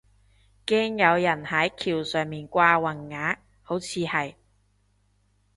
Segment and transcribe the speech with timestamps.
[0.65, 4.33] 驚有人係橋上面掛橫額，好似係